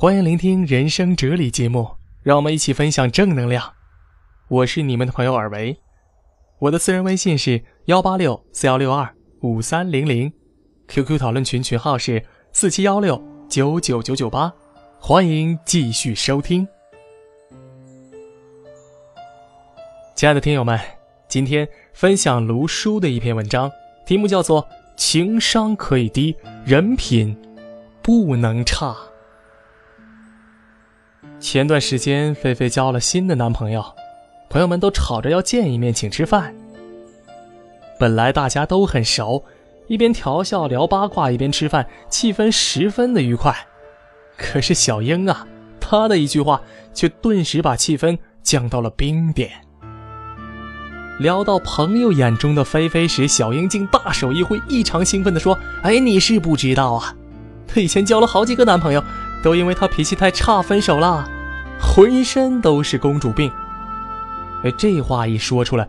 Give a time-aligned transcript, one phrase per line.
[0.00, 1.90] 欢迎聆听人生哲理节目，
[2.22, 3.74] 让我们一起分享正能量。
[4.46, 5.76] 我是你们的朋友尔维，
[6.60, 10.32] 我的私人微信是幺八六四幺六二五三零零
[10.86, 14.52] ，QQ 讨论群群号是四七幺六九九九九八，
[15.00, 16.64] 欢迎继续收听。
[20.14, 20.78] 亲爱的听友们，
[21.26, 23.68] 今天分享卢叔的一篇文章，
[24.06, 24.62] 题目叫做
[24.96, 27.36] 《情商可以低，人品
[28.00, 28.92] 不能差》。
[31.50, 33.82] 前段时间，菲菲交了新的男朋友，
[34.50, 36.54] 朋友们都吵着要见一面，请吃饭。
[37.98, 39.42] 本来大家都很熟，
[39.86, 43.56] 一边调笑聊八卦，一边吃饭，气氛十分的愉快。
[44.36, 45.46] 可是小英啊，
[45.80, 46.60] 她的一句话
[46.92, 49.50] 却顿时把气氛降到了冰点。
[51.18, 57.16] 聊到朋友眼中的菲菲时，小英竟大手一挥，异常兴奋地说：“哎，你是不知道啊，
[57.66, 59.02] 她以前交了好几个男朋友。”
[59.40, 61.24] 都因为她脾气太差分手了，
[61.80, 63.50] 浑身都是公主病。
[64.64, 65.88] 哎，这话一说出来，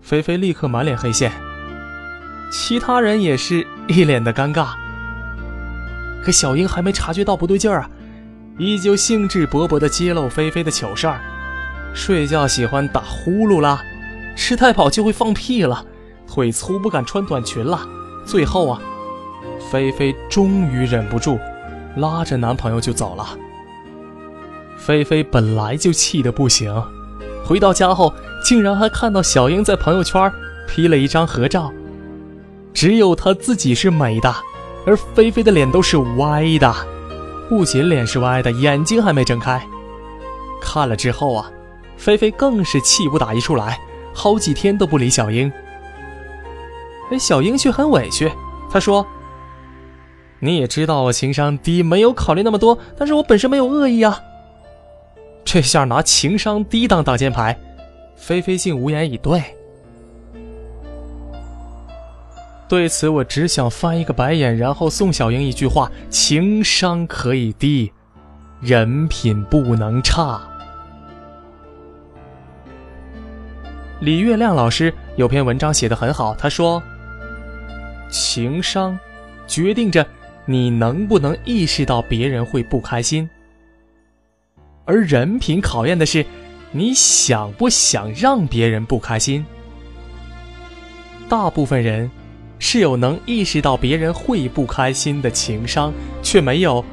[0.00, 1.32] 菲菲立刻满脸黑线，
[2.50, 4.68] 其他人也是一脸的尴尬。
[6.22, 7.90] 可小英还没察觉到不对劲儿啊，
[8.56, 11.20] 依旧兴致勃勃地揭露菲菲的糗事儿：
[11.92, 13.82] 睡觉喜欢打呼噜啦，
[14.36, 15.84] 吃太饱就会放屁了，
[16.26, 17.86] 腿粗不敢穿短裙了。
[18.24, 18.80] 最后啊，
[19.70, 21.38] 菲菲终于忍不住。
[21.96, 23.26] 拉着男朋友就走了。
[24.84, 26.70] 菲菲本来就气得不行，
[27.42, 28.12] 回到家后
[28.44, 30.30] 竟然还看到小英在朋友圈
[30.68, 31.72] P 了一张合照，
[32.74, 34.34] 只有她自己是美的，
[34.84, 36.70] 而菲菲的脸都是歪的，
[37.48, 39.66] 不仅脸是歪的，眼睛还没睁开。
[40.60, 41.50] 看了之后啊，
[41.96, 43.80] 菲菲更是气不打一处来，
[44.12, 45.50] 好几天都不理小英。
[47.10, 48.30] 哎，小英却很委屈，
[48.70, 49.06] 她说。
[50.40, 54.20] 你也知道我情商低，没有考虑那么多，但是我本身没有恶意啊。
[55.44, 57.56] 这下拿情商低当挡箭牌，
[58.16, 59.42] 菲菲竟无言以对。
[62.68, 67.92] 对此，我只想翻一个白眼，然后送小英一句话：情商可以低，
[68.60, 70.40] 人品不能差。
[74.00, 76.82] 李月亮老师有篇文章写得很好，他说：
[78.10, 78.98] 情商
[79.46, 80.04] 决定着。
[80.46, 83.26] 你能不能意识到别人会不开心？
[84.84, 86.24] 而人品考验的是，
[86.72, 89.44] 你想不想让别人不开心？
[91.28, 92.10] 大部分人
[92.58, 96.84] 是有能意识到别人会不开心的情商，却没有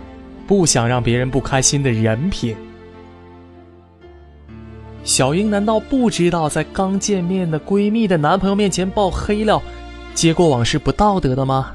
[0.48, 2.56] 不想让别人不开心的人品。
[5.04, 9.62] 小英难道不知道在刚见面的闺蜜的男朋友面前爆黑料，
[10.14, 11.74] 结过往是不道德的吗？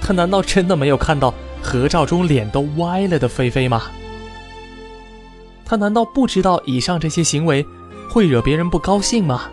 [0.00, 3.82] 她难道真的没有看到合照中脸都歪了的菲菲吗？
[5.72, 7.66] 他难道不知道以上这些行为
[8.06, 9.48] 会惹别人不高兴吗？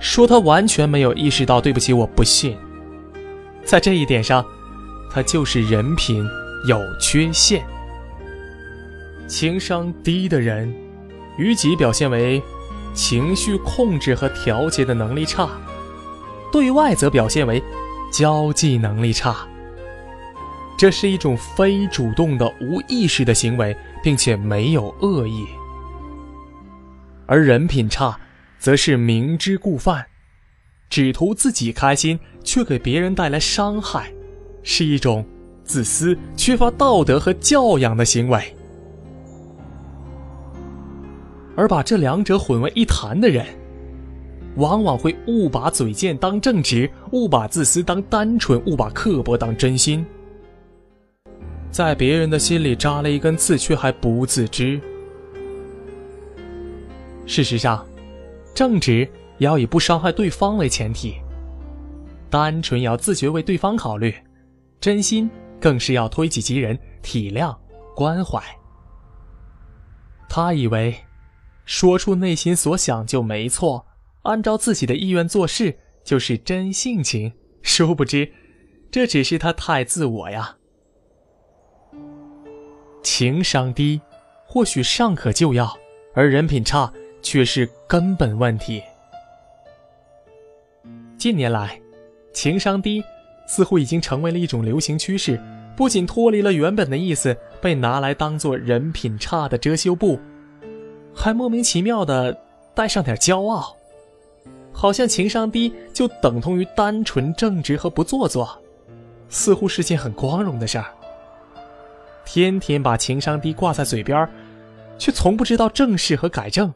[0.00, 2.56] 说他完全没有意识到，对不起，我不信。
[3.64, 4.46] 在这一点上，
[5.10, 6.24] 他就是人品
[6.68, 7.66] 有缺陷。
[9.26, 10.72] 情商低的人，
[11.36, 12.40] 于己表现为
[12.94, 15.50] 情绪控制和调节的能力差，
[16.52, 17.60] 对外则表现为。
[18.12, 19.36] 交际能力差，
[20.78, 23.76] 这是一种非主动的无意识的行为，
[24.06, 25.46] 并且没有恶意；
[27.26, 28.16] 而人品差，
[28.56, 30.06] 则是明知故犯，
[30.88, 34.12] 只图自己开心，却给别人带来伤害，
[34.62, 35.26] 是一种
[35.64, 38.54] 自私、缺乏道德和教养的行为。
[41.56, 43.44] 而把这两者混为一谈的人。
[44.54, 50.06] 往往会误把嘴贱当正直，误把自私当单纯，误把刻薄当真心，
[51.76, 54.80] 在别人的心里扎了一根刺，却还不自知。
[57.26, 57.86] 事实上，
[58.54, 59.00] 正直
[59.36, 61.16] 也要以不伤害对方为前提，
[62.30, 64.14] 单纯也要自觉为对方考虑，
[64.80, 65.28] 真心
[65.60, 67.54] 更是要推己及人，体谅
[67.94, 68.42] 关怀。
[70.30, 70.96] 他以为，
[71.66, 73.84] 说出内心所想就没错。
[74.22, 78.32] 按照自己的意愿做事就是真性情，殊不知，
[78.90, 80.55] 这只是他太自我呀。
[83.18, 83.98] 情商低，
[84.44, 85.74] 或许尚可救药，
[86.12, 86.92] 而人品差
[87.22, 88.82] 却是根本问题。
[91.16, 91.80] 近年来，
[92.34, 93.02] 情商低
[93.48, 95.40] 似乎已经成为了一种流行趋势，
[95.74, 100.20] 不仅脱离了原本的意思，被拿来当做人品差的遮羞布，
[101.14, 102.38] 还莫名其妙的
[102.74, 103.74] 带上点骄傲。
[104.74, 108.62] 好像情商低就等同于单纯正直和不做作，
[109.30, 110.92] 似乎是件很光荣的事儿。
[112.26, 114.28] 天天把情商低挂在嘴边，
[114.98, 116.74] 却从不知道正视和改正。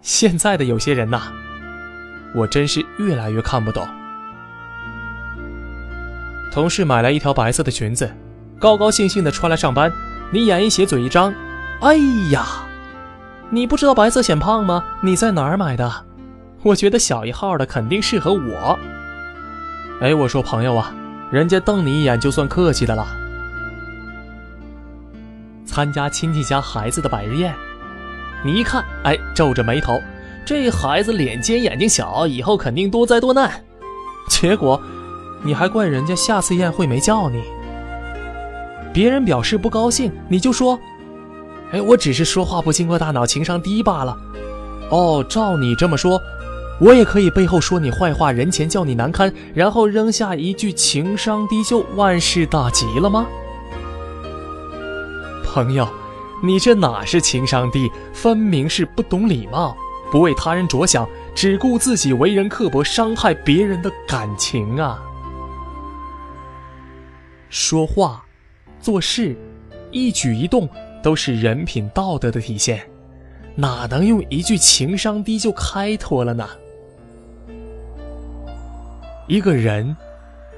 [0.00, 1.32] 现在的有些人呐，
[2.34, 3.86] 我真是越来越看不懂。
[6.52, 8.08] 同事买来一条白色的裙子，
[8.60, 9.92] 高高兴兴的穿来上班，
[10.30, 11.34] 你眼一斜嘴一张，
[11.80, 11.96] 哎
[12.30, 12.46] 呀，
[13.50, 14.84] 你不知道白色显胖吗？
[15.02, 15.92] 你在哪儿买的？
[16.62, 18.78] 我觉得小一号的肯定适合我。
[20.00, 20.94] 哎，我说朋友啊，
[21.32, 23.04] 人家瞪你一眼就算客气的了。
[25.74, 27.52] 参加亲戚家孩子的百日宴。
[28.44, 30.00] 你一看，哎，皱着眉头，
[30.46, 33.50] 这孩子脸尖眼睛小，以后肯定多灾多难。
[34.28, 34.80] 结果，
[35.42, 37.42] 你还怪人家下次宴会没叫你。
[38.92, 40.78] 别人表示不高兴，你就说
[41.74, 44.16] ：“哎，我只是说话不经过大脑，情商低罢了。”
[44.90, 46.22] 哦，照你这么说，
[46.78, 53.26] 我也可以背后说你坏话，人前叫你难堪，然后扔下一句情商低就万事大吉了吗？
[55.54, 55.88] 朋友。
[56.42, 59.74] 你这哪是情商低，分明是不懂礼貌，
[60.10, 65.00] 不为他人着想，只顾自己，为人刻薄，伤害别人的感情啊！
[67.48, 68.26] 说话、
[68.80, 69.36] 做事、
[69.92, 70.68] 一举一动
[71.04, 72.84] 都是人品道德的体现，
[73.54, 76.48] 哪能用一句情商低就开脱了呢？
[79.28, 79.96] 一个人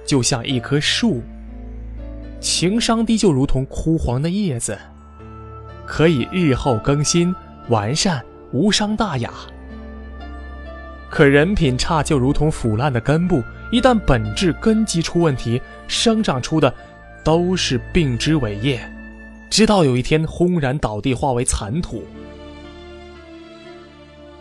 [0.07, 1.23] 就像一棵树，
[2.41, 4.79] 情商低就如同枯黄的叶子。
[5.87, 7.35] 可以日后更新
[7.69, 9.31] 完善，无伤大雅。
[11.09, 16.73] 可人品差就如同腐烂的根部，一旦本质根基出问题，生长出的
[17.25, 18.81] 都是病枝伟叶，
[19.49, 22.05] 直到有一天轰然倒地，化为残土。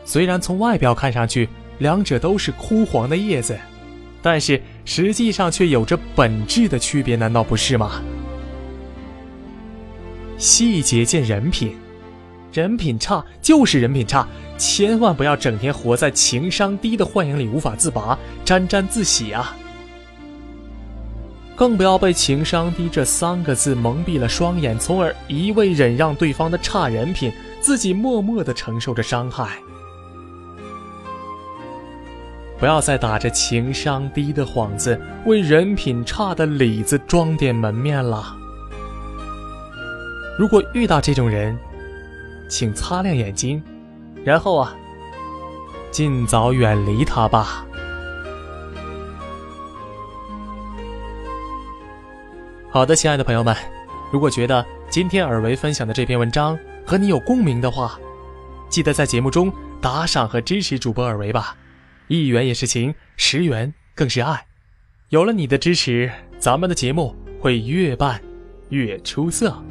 [0.03, 1.47] 虽然从外表看上去
[1.77, 3.55] 两者都是枯黄的叶子，
[4.21, 8.01] 但是实际上却有着本质的区别，难道不是吗？
[10.37, 11.75] 细节见人品，
[12.53, 14.27] 人品差就是人品差，
[14.57, 19.55] 千万不要整天活在情商低的幻影里无法自拔，沾沾自喜啊！
[21.55, 27.31] 更不要被情商低这三个字蒙蔽了双眼，从而一味忍让对方的差人品，
[27.61, 29.57] 自己默默的承受着伤害。
[32.65, 38.35] 不要再打着情商低的幌子，为人品差的里子装点门面了。
[40.35, 41.55] 如果遇到这种人，
[42.49, 43.61] 请擦亮眼睛，
[44.23, 44.75] 然后啊，
[45.91, 47.63] 尽早远离他吧。
[52.71, 53.55] 好的，亲爱的朋友们，
[54.11, 57.99] 如果觉得今天尔维分享的这篇文章和你有共鸣的话，
[58.69, 61.55] 记得在节目中打赏和支持主播尔维吧，
[62.07, 64.45] 一元也是情，十元更是爱。
[65.09, 68.21] 有了你的支持，咱们的节目会越办
[68.69, 69.63] 越出色。